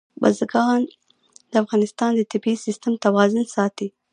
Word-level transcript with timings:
بزګان 0.21 0.81
د 1.51 1.53
افغانستان 1.63 2.11
د 2.15 2.21
طبعي 2.31 2.55
سیسټم 2.65 2.93
توازن 3.05 3.43
ساتي. 3.55 3.87